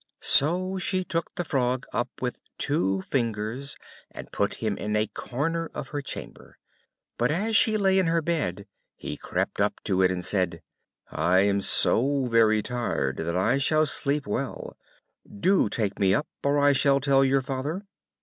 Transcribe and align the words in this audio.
So 0.23 0.79
she 0.79 1.03
took 1.03 1.35
the 1.35 1.45
Frog 1.45 1.85
up 1.93 2.23
with 2.23 2.41
two 2.57 3.03
fingers, 3.03 3.77
and 4.09 4.31
put 4.31 4.55
him 4.55 4.75
in 4.75 4.95
a 4.95 5.05
corner 5.05 5.69
of 5.75 5.89
her 5.89 6.01
chamber. 6.01 6.57
But 7.19 7.29
as 7.29 7.55
she 7.55 7.77
lay 7.77 7.99
in 7.99 8.07
her 8.07 8.23
bed, 8.23 8.65
he 8.95 9.15
crept 9.15 9.61
up 9.61 9.79
to 9.83 10.01
it, 10.01 10.09
and 10.09 10.25
said, 10.25 10.63
"I 11.11 11.41
am 11.41 11.61
so 11.61 12.25
very 12.25 12.63
tired 12.63 13.17
that 13.17 13.37
I 13.37 13.59
shall 13.59 13.85
sleep 13.85 14.25
well; 14.25 14.75
do 15.39 15.69
take 15.69 15.99
me 15.99 16.15
up 16.15 16.25
or 16.43 16.57
I 16.57 16.73
will 16.83 16.99
tell 16.99 17.21
thy 17.21 17.39
father." 17.39 17.85